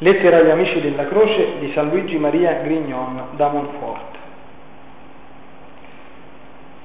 [0.00, 4.16] Lettera agli amici della croce di San Luigi Maria Grignon da Montfort.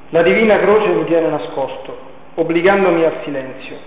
[0.09, 1.95] La divina croce mi tiene nascosto,
[2.35, 3.77] obbligandomi al silenzio.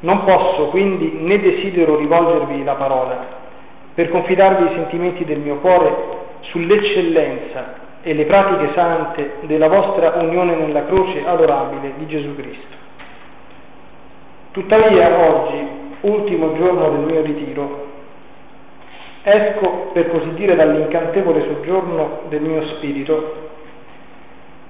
[0.00, 3.26] Non posso quindi né desidero rivolgervi la parola
[3.94, 5.94] per confidarvi i sentimenti del mio cuore
[6.40, 12.76] sull'eccellenza e le pratiche sante della vostra unione nella croce adorabile di Gesù Cristo.
[14.50, 17.92] Tuttavia oggi ultimo giorno del mio ritiro,
[19.24, 23.52] esco per così dire dall'incantevole soggiorno del mio spirito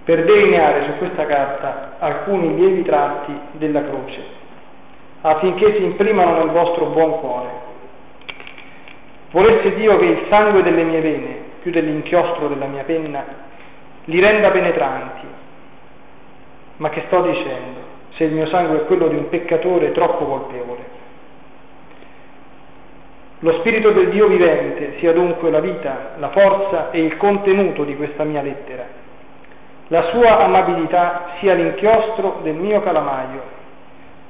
[0.05, 4.23] per delineare su questa carta alcuni lievi tratti della croce,
[5.23, 7.49] affinché si imprimano nel vostro buon cuore.
[9.31, 13.25] Volesse Dio che il sangue delle mie vene, più dell'inchiostro della mia penna,
[14.05, 15.27] li renda penetranti.
[16.77, 20.74] Ma che sto dicendo, se il mio sangue è quello di un peccatore troppo colpevole?
[23.45, 27.95] Lo Spirito del Dio vivente sia dunque la vita, la forza e il contenuto di
[27.95, 28.87] questa mia lettera.
[29.89, 33.43] La sua amabilità sia l'inchiostro del mio calamaio,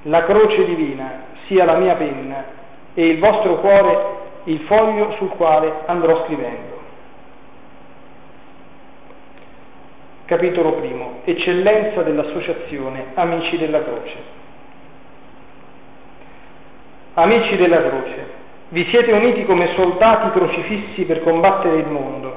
[0.02, 2.44] la croce divina sia la mia penna
[2.92, 6.82] e il vostro cuore il foglio sul quale andrò scrivendo.
[10.24, 11.20] Capitolo primo.
[11.22, 14.16] Eccellenza dell'associazione Amici della Croce.
[17.14, 18.23] Amici della Croce,
[18.68, 22.36] vi siete uniti come soldati crocifissi per combattere il mondo,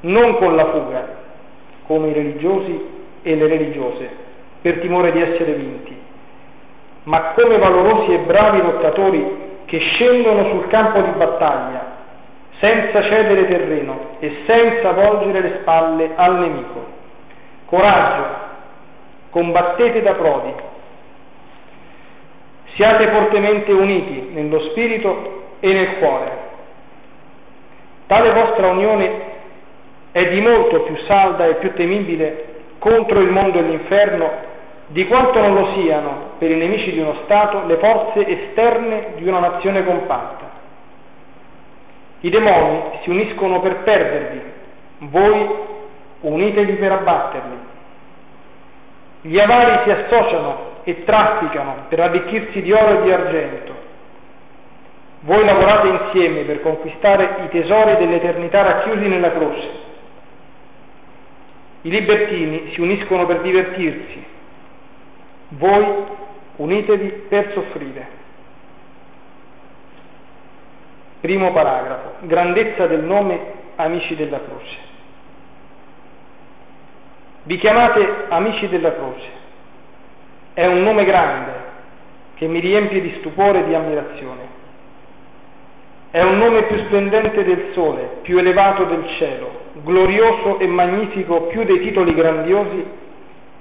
[0.00, 1.16] non con la fuga,
[1.86, 2.86] come i religiosi
[3.22, 4.08] e le religiose,
[4.62, 5.96] per timore di essere vinti,
[7.04, 11.92] ma come valorosi e bravi lottatori che scendono sul campo di battaglia,
[12.60, 16.92] senza cedere terreno e senza volgere le spalle al nemico.
[17.66, 18.24] Coraggio,
[19.30, 20.52] combattete da prodi,
[22.74, 26.30] siate fortemente uniti nello spirito e nel cuore.
[28.06, 29.10] Tale vostra unione
[30.12, 34.30] è di molto più salda e più temibile contro il mondo e l'inferno
[34.88, 39.26] di quanto non lo siano per i nemici di uno Stato le forze esterne di
[39.26, 40.50] una nazione compatta.
[42.20, 44.42] I demoni si uniscono per perdervi,
[44.98, 45.48] voi
[46.20, 47.58] unitevi per abbatterli.
[49.22, 53.73] Gli avari si associano e trafficano per arricchirsi di oro e di argento.
[55.24, 59.70] Voi lavorate insieme per conquistare i tesori dell'eternità racchiusi nella croce.
[61.80, 64.22] I libertini si uniscono per divertirsi.
[65.48, 65.86] Voi
[66.56, 68.06] unitevi per soffrire.
[71.20, 72.26] Primo paragrafo.
[72.26, 73.40] Grandezza del nome
[73.76, 74.76] amici della croce.
[77.44, 79.28] Vi chiamate amici della croce.
[80.52, 81.52] È un nome grande
[82.34, 84.53] che mi riempie di stupore e di ammirazione.
[86.14, 89.50] È un nome più splendente del sole, più elevato del cielo,
[89.82, 92.84] glorioso e magnifico più dei titoli grandiosi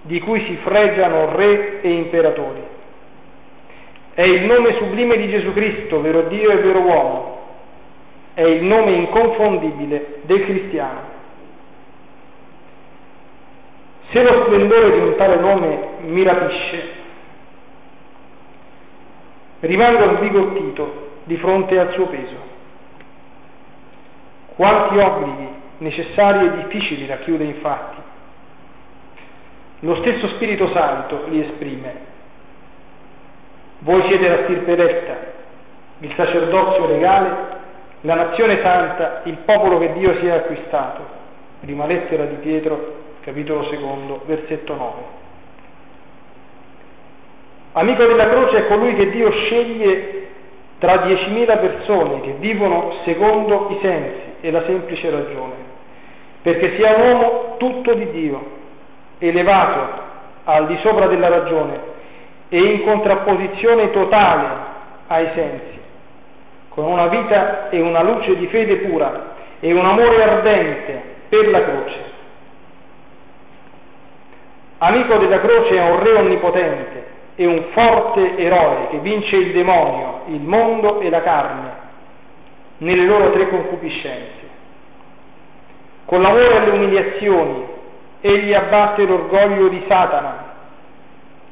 [0.03, 2.61] di cui si fregiano re e imperatori.
[4.13, 7.37] È il nome sublime di Gesù Cristo, vero Dio e vero uomo.
[8.35, 10.99] È il nome inconfondibile del cristiano.
[14.11, 16.89] Se lo splendore di un tale nome mi rapisce,
[19.61, 22.51] rimango sbigottito di fronte al suo peso.
[24.55, 28.01] Quanti obblighi necessari e difficili racchiude infatti.
[29.79, 32.11] Lo stesso Spirito Santo li esprime.
[33.79, 35.17] Voi siete la stirpe retta,
[35.99, 37.35] il sacerdozio legale,
[38.01, 41.21] la nazione santa, il popolo che Dio si è acquistato.
[41.59, 45.21] Prima lettera di Pietro, capitolo secondo, versetto 9.
[47.73, 50.22] Amico della croce è colui che Dio sceglie
[50.83, 55.53] tra diecimila persone che vivono secondo i sensi e la semplice ragione,
[56.41, 58.45] perché sia un uomo tutto di Dio,
[59.19, 60.01] elevato
[60.43, 61.79] al di sopra della ragione
[62.49, 64.47] e in contrapposizione totale
[65.07, 65.79] ai sensi,
[66.67, 71.63] con una vita e una luce di fede pura e un amore ardente per la
[71.63, 72.11] croce.
[74.79, 80.21] Amico della croce è un re onnipotente, è un forte eroe che vince il demonio,
[80.27, 81.81] il mondo e la carne
[82.77, 84.41] nelle loro tre concupiscenze.
[86.05, 87.65] Con l'amore alle umiliazioni
[88.21, 90.51] egli abbatte l'orgoglio di Satana,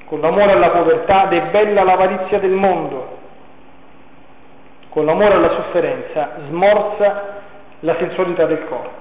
[0.06, 3.18] con l'amore alla povertà debella l'avarizia del mondo,
[4.90, 7.40] con l'amore alla sofferenza smorza
[7.80, 9.00] la sensualità del corpo.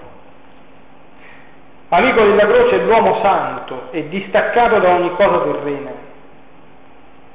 [1.91, 6.09] Amico della croce è l'uomo santo e distaccato da ogni cosa terrena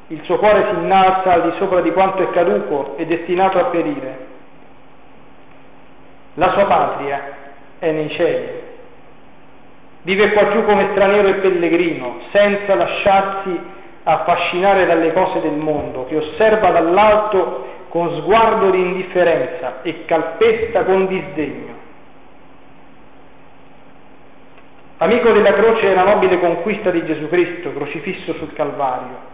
[0.08, 3.66] il suo cuore si innalza al di sopra di quanto è caduco e destinato a
[3.66, 4.34] perire.
[6.36, 7.22] la sua patria
[7.80, 8.64] è nei cieli.
[10.02, 13.60] Vive qua giù come straniero e pellegrino, senza lasciarsi
[14.04, 21.08] affascinare dalle cose del mondo, che osserva dall'alto con sguardo di indifferenza e calpesta con
[21.08, 21.74] disdegno.
[24.98, 29.34] Amico della croce è la nobile conquista di Gesù Cristo, crocifisso sul Calvario,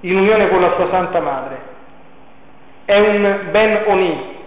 [0.00, 1.68] in unione con la sua Santa Madre.
[2.84, 4.38] È un Ben Oni,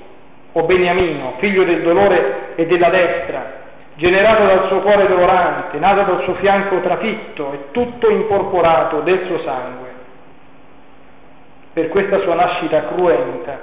[0.54, 3.62] o Beniamino, figlio del dolore e della destra,
[3.96, 9.40] generato dal suo cuore dolorante, nato dal suo fianco trafitto e tutto incorporato del suo
[9.40, 9.92] sangue.
[11.74, 13.60] Per questa sua nascita cruenta,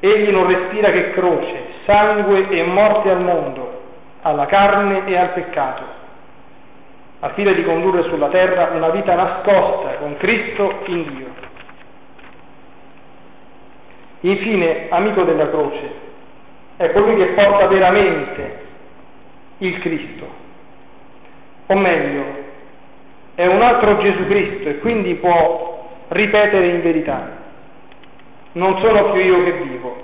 [0.00, 3.82] egli non respira che croce, sangue e morte al mondo,
[4.22, 5.82] alla carne e al peccato,
[7.20, 11.26] al fine di condurre sulla terra una vita nascosta con Cristo in Dio.
[14.20, 15.90] Infine, amico della croce,
[16.76, 18.64] è colui che porta veramente
[19.58, 20.28] il Cristo,
[21.66, 22.24] o meglio,
[23.34, 27.30] è un altro Gesù Cristo e quindi può ripetere in verità,
[28.52, 29.96] non sono più io che vivo,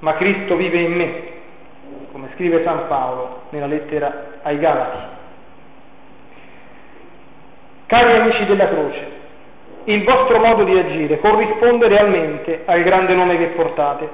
[0.00, 1.22] ma Cristo vive in me,
[2.12, 5.18] come scrive San Paolo nella lettera ai Galati.
[7.90, 9.04] Cari amici della croce,
[9.82, 14.08] il vostro modo di agire corrisponde realmente al grande nome che portate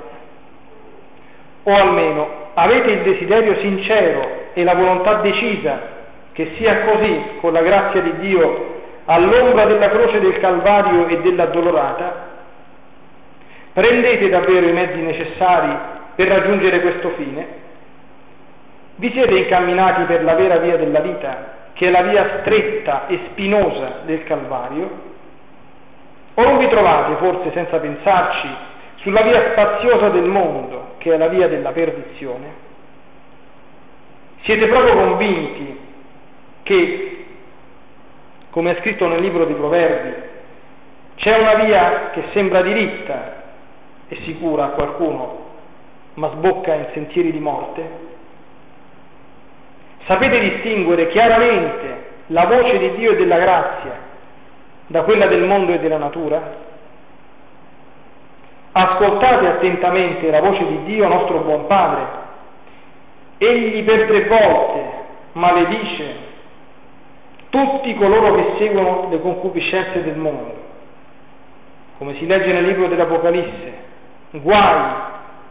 [1.62, 5.78] o almeno avete il desiderio sincero e la volontà decisa
[6.32, 12.28] che sia così, con la grazia di Dio, all'ombra della croce del Calvario e dell'addolorata?
[13.74, 15.76] Prendete davvero i mezzi necessari
[16.14, 17.46] per raggiungere questo fine?
[18.94, 23.20] Vi siete incamminati per la vera via della vita, che è la via stretta e
[23.30, 24.90] spinosa del Calvario?
[26.34, 28.48] O non vi trovate, forse senza pensarci,
[28.96, 32.64] sulla via spaziosa del mondo, che è la via della perdizione,
[34.42, 35.78] siete proprio convinti
[36.62, 37.24] che,
[38.50, 40.14] come è scritto nel libro dei Proverbi,
[41.16, 43.44] c'è una via che sembra diritta
[44.08, 45.44] e sicura a qualcuno,
[46.14, 47.90] ma sbocca in sentieri di morte?
[50.06, 54.04] Sapete distinguere chiaramente la voce di Dio e della grazia
[54.86, 56.64] da quella del mondo e della natura?
[58.70, 62.04] Ascoltate attentamente la voce di Dio, nostro buon Padre.
[63.38, 64.80] Egli per tre volte
[65.32, 66.24] maledice
[67.50, 70.54] tutti coloro che seguono le concupiscenze del mondo.
[71.98, 73.72] Come si legge nel libro dell'Apocalisse,
[74.32, 74.82] guai,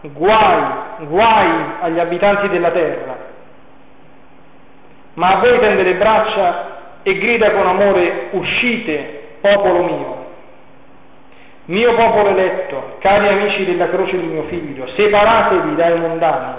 [0.02, 0.64] guai,
[1.08, 1.50] guai
[1.82, 3.15] agli abitanti della terra.
[5.16, 6.74] Ma a voi tende le braccia
[7.04, 10.26] e grida con amore, uscite, popolo mio.
[11.66, 16.54] Mio popolo eletto, cari amici della croce di mio figlio, separatevi dai mondani,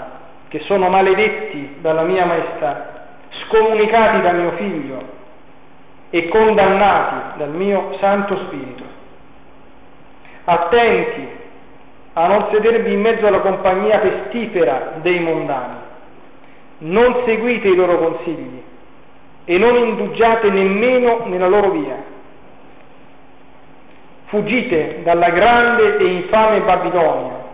[0.49, 3.07] che sono maledetti dalla mia maestà,
[3.45, 5.01] scomunicati da mio figlio
[6.09, 8.83] e condannati dal mio Santo Spirito.
[10.45, 11.27] Attenti
[12.13, 15.75] a non sedervi in mezzo alla compagnia pestifera dei mondani.
[16.79, 18.61] Non seguite i loro consigli
[19.45, 22.15] e non indugiate nemmeno nella loro via
[24.27, 27.45] Fuggite dalla grande e infame Babilonia,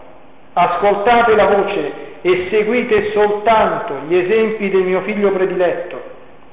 [0.53, 6.01] ascoltate la voce e seguite soltanto gli esempi del mio figlio prediletto,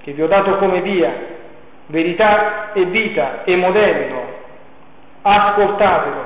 [0.03, 1.11] che vi ho dato come via,
[1.87, 4.39] verità e vita e modello.
[5.23, 6.25] Ascoltatelo.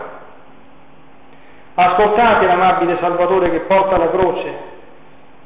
[1.74, 4.72] Ascoltate l'amabile Salvatore che porta la croce.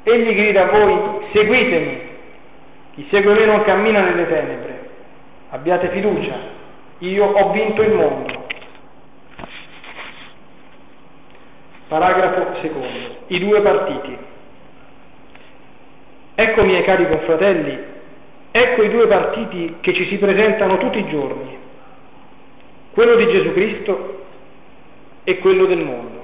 [0.08, 2.00] Egli grida a voi, seguitemi.
[2.94, 4.88] Chi segue me non cammina nelle tenebre.
[5.50, 6.34] Abbiate fiducia,
[6.98, 8.46] io ho vinto il mondo.
[11.88, 13.16] Paragrafo secondo.
[13.26, 14.16] I due partiti.
[16.34, 17.78] Ecco, miei cari confratelli,
[18.50, 21.58] ecco i due partiti che ci si presentano tutti i giorni,
[22.92, 24.24] quello di Gesù Cristo
[25.24, 26.17] e quello del mondo.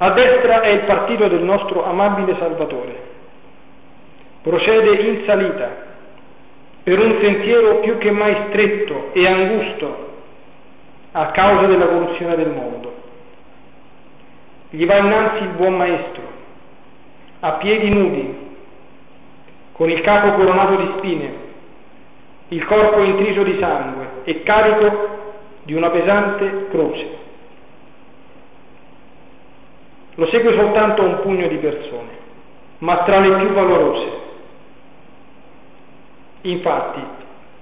[0.00, 3.06] A destra è il partito del nostro amabile Salvatore.
[4.42, 5.86] Procede in salita
[6.84, 10.06] per un sentiero più che mai stretto e angusto
[11.12, 12.94] a causa della corruzione del mondo.
[14.70, 16.22] Gli va innanzi il buon maestro,
[17.40, 18.46] a piedi nudi,
[19.72, 21.32] con il capo coronato di spine,
[22.48, 25.08] il corpo intriso di sangue e carico
[25.64, 27.26] di una pesante croce.
[30.18, 32.10] Lo segue soltanto un pugno di persone,
[32.78, 34.10] ma tra le più valorose.
[36.40, 37.00] Infatti,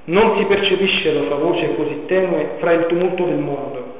[0.04, 3.94] non si percepisce la sua voce così tenue fra il tumulto del mondo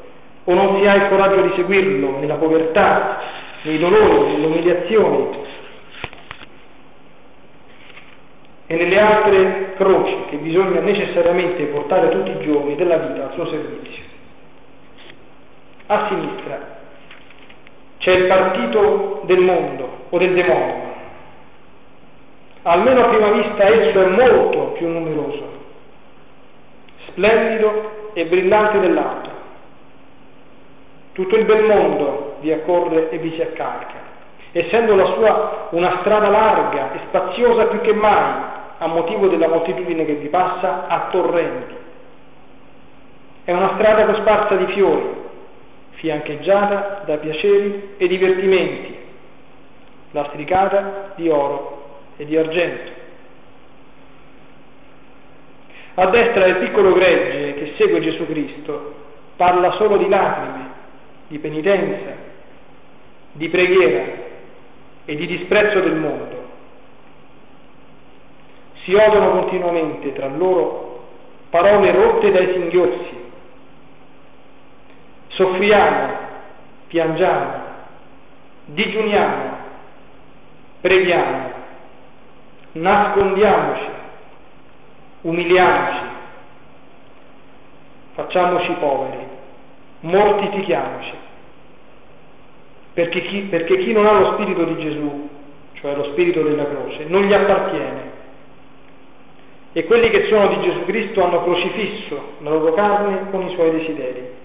[0.44, 3.20] o non si ha il coraggio di seguirlo nella povertà,
[3.62, 5.28] nei dolori, nelle umiliazioni
[8.68, 13.48] e nelle altre croci che bisogna necessariamente portare tutti i giorni della vita al suo
[13.48, 14.04] servizio.
[15.88, 16.75] A sinistra
[18.06, 20.94] c'è il partito del mondo o del demonio.
[22.62, 25.44] Almeno a prima vista esso è molto più numeroso,
[27.08, 29.32] splendido e brillante dell'altro.
[31.14, 33.98] Tutto il bel mondo vi accorre e vi si accalca,
[34.52, 38.34] essendo la sua una strada larga e spaziosa più che mai
[38.78, 41.74] a motivo della moltitudine che vi passa, a torrenti.
[43.42, 45.24] È una strada cosparsa di fiori,
[45.96, 48.96] fiancheggiata da piaceri e divertimenti,
[50.12, 52.90] lastricata di oro e di argento.
[55.94, 58.94] A destra il piccolo gregge che segue Gesù Cristo
[59.36, 60.70] parla solo di lacrime,
[61.28, 62.14] di penitenza,
[63.32, 64.04] di preghiera
[65.04, 66.36] e di disprezzo del mondo
[68.86, 71.02] si odono continuamente tra loro
[71.50, 73.24] parole rotte dai singhiozzi.
[75.36, 76.14] Soffriamo,
[76.86, 77.52] piangiamo,
[78.64, 79.56] digiuniamo,
[80.80, 81.50] preghiamo,
[82.72, 83.84] nascondiamoci,
[85.20, 86.04] umiliamoci,
[88.14, 89.26] facciamoci poveri,
[90.00, 91.12] mortifichiamoci.
[92.94, 95.28] Perché chi, perché chi non ha lo spirito di Gesù,
[95.74, 98.14] cioè lo spirito della croce, non gli appartiene
[99.74, 103.72] e quelli che sono di Gesù Cristo hanno crocifisso la loro carne con i suoi
[103.72, 104.44] desideri.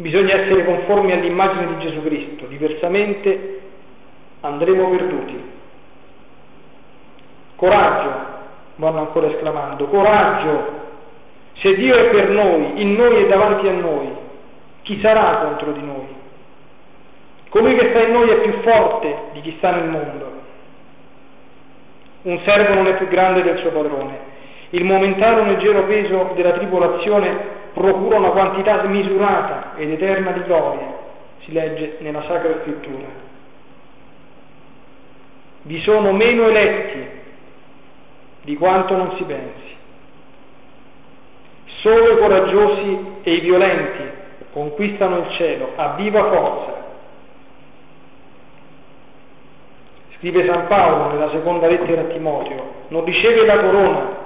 [0.00, 3.60] Bisogna essere conformi all'immagine di Gesù Cristo, diversamente
[4.42, 5.42] andremo perduti.
[7.56, 8.10] Coraggio,
[8.76, 10.86] vanno ancora esclamando, coraggio,
[11.54, 14.08] se Dio è per noi, in noi e davanti a noi,
[14.82, 16.06] chi sarà contro di noi?
[17.48, 20.30] Colui che sta in noi è più forte di chi sta nel mondo.
[22.22, 24.16] Un servo non è più grande del suo padrone.
[24.70, 30.96] Il momentaneo leggero peso della tribolazione procura una quantità smisurata ed eterna di gloria,
[31.44, 33.06] si legge nella Sacra Scrittura.
[35.62, 37.06] Vi sono meno eletti
[38.42, 39.76] di quanto non si pensi.
[41.80, 44.02] Solo i coraggiosi e i violenti
[44.52, 46.86] conquistano il cielo a viva forza
[50.16, 54.16] Scrive San Paolo nella seconda lettera a Timoteo, non riceve la corona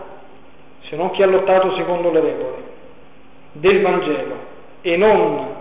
[0.88, 2.71] se non chi ha lottato secondo le regole
[3.52, 4.34] del Vangelo
[4.82, 5.54] e non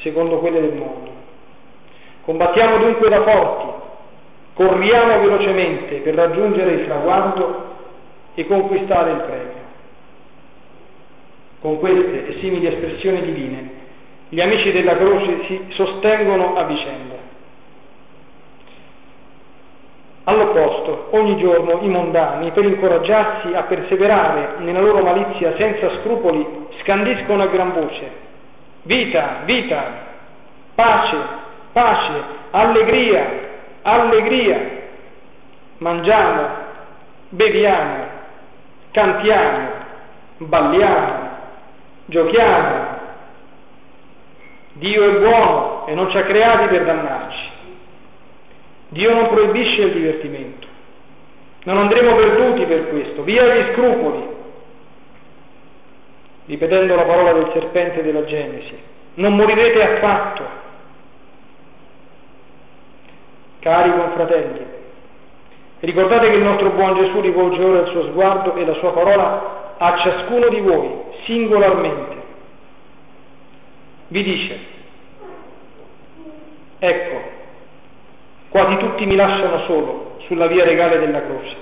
[0.00, 1.10] secondo quelle del mondo.
[2.22, 3.66] Combattiamo dunque da forti,
[4.54, 7.68] corriamo velocemente per raggiungere il traguardo
[8.34, 9.58] e conquistare il premio.
[11.60, 13.70] Con queste e simili espressioni divine,
[14.28, 17.14] gli amici della croce si sostengono a vicenda.
[20.24, 27.42] All'opposto, ogni giorno i mondani, per incoraggiarsi a perseverare nella loro malizia senza scrupoli, scandiscono
[27.42, 28.28] a gran voce
[28.82, 29.92] vita, vita,
[30.74, 31.16] pace,
[31.72, 33.26] pace, allegria,
[33.82, 34.78] allegria.
[35.78, 36.48] Mangiamo,
[37.30, 38.04] beviamo,
[38.92, 39.68] cantiamo,
[40.38, 41.28] balliamo,
[42.06, 42.98] giochiamo.
[44.72, 47.48] Dio è buono e non ci ha creati per dannarci.
[48.88, 50.66] Dio non proibisce il divertimento.
[51.64, 53.22] Non andremo perduti per questo.
[53.22, 54.29] Via gli scrupoli.
[56.50, 58.76] Ripetendo la parola del serpente della Genesi.
[59.14, 60.58] Non morirete affatto.
[63.60, 64.66] Cari confratelli,
[65.80, 69.74] ricordate che il nostro buon Gesù rivolge ora il suo sguardo e la sua parola
[69.76, 70.90] a ciascuno di voi,
[71.24, 72.16] singolarmente.
[74.08, 74.58] Vi dice,
[76.78, 77.38] ecco,
[78.50, 81.56] Quasi tutti mi lasciano solo sulla via regale della croce.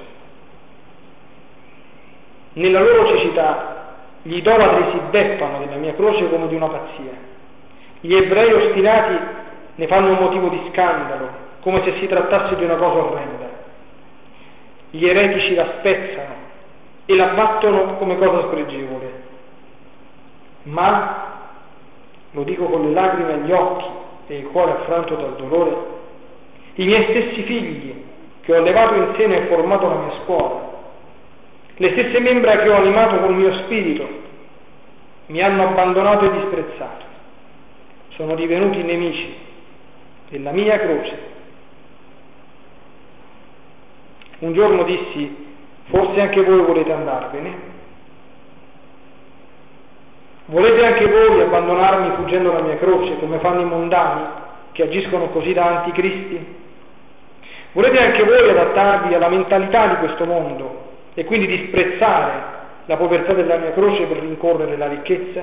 [2.55, 3.78] Nella loro cecità
[4.23, 7.13] gli idolatri si beffano della mia croce come di una pazzia.
[8.01, 9.19] Gli ebrei ostinati
[9.77, 11.29] ne fanno un motivo di scandalo,
[11.61, 13.49] come se si trattasse di una cosa orrenda.
[14.91, 16.35] Gli eretici la spezzano
[17.07, 19.23] e la battono come cosa spregevole.
[20.65, 21.27] Ma,
[22.33, 23.87] lo dico con le lacrime agli occhi
[24.27, 25.77] e il cuore affranto dal dolore,
[26.75, 28.05] i miei stessi figli
[28.43, 30.68] che ho allevato in seno e formato la mia scuola,
[31.81, 34.09] le stesse membra che ho animato col mio spirito,
[35.27, 37.05] mi hanno abbandonato e disprezzato,
[38.17, 39.33] sono divenuti nemici
[40.31, 41.37] della mia croce.
[44.41, 45.47] Un giorno dissi,
[45.85, 47.67] forse anche voi volete andarvene?
[50.47, 54.27] Volete anche voi abbandonarmi fuggendo la mia croce come fanno i mondani?
[54.73, 56.57] che agiscono così da anticristi?
[57.73, 60.88] Volete anche voi adattarvi alla mentalità di questo mondo
[61.19, 62.43] e quindi disprezzare
[62.85, 65.43] la povertà della mia croce per rincorrere la ricchezza?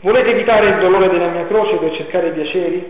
[0.00, 2.86] Volete evitare il dolore della mia croce per cercare i piaceri?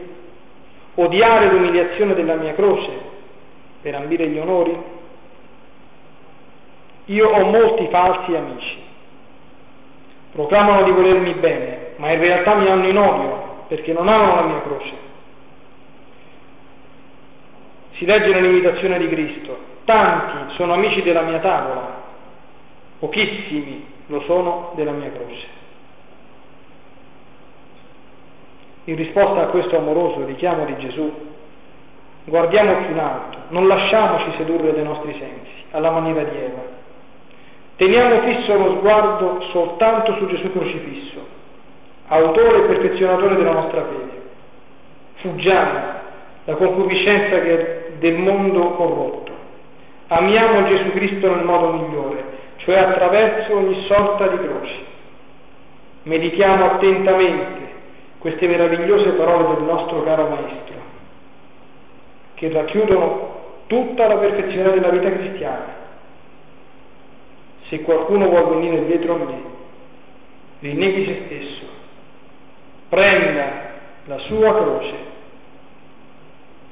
[0.97, 2.91] Odiare l'umiliazione della mia croce
[3.81, 4.77] per ambire gli onori?
[7.05, 8.83] Io ho molti falsi amici.
[10.33, 14.47] Proclamano di volermi bene, ma in realtà mi hanno in odio perché non amano la
[14.49, 14.93] mia croce.
[17.93, 22.03] Si legge nell'imitazione di Cristo, tanti sono amici della mia tavola,
[22.99, 25.47] pochissimi lo sono della mia croce.
[28.85, 31.11] In risposta a questo amoroso richiamo di Gesù,
[32.25, 36.63] guardiamo più in alto, non lasciamoci sedurre dai nostri sensi, alla maniera di Eva.
[37.77, 41.27] Teniamo fisso lo sguardo soltanto su Gesù crocifisso,
[42.09, 44.23] autore e perfezionatore della nostra fede.
[45.15, 45.81] Fuggiamo
[46.45, 47.39] la concupiscenza
[47.99, 49.34] del mondo corrotto.
[50.09, 52.25] Amiamo Gesù Cristo nel modo migliore,
[52.57, 54.75] cioè attraverso ogni sorta di croce.
[56.03, 57.73] Meditiamo attentamente
[58.19, 60.77] queste meravigliose parole del nostro caro Maestro,
[62.35, 63.33] che racchiudono
[63.67, 65.83] tutta la perfezione della vita cristiana.
[67.69, 69.43] Se qualcuno vuole venire dietro a me,
[70.61, 71.67] rinneghi se stesso,
[72.91, 73.73] prenda
[74.05, 74.95] la sua croce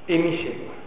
[0.05, 0.82] e mi segua.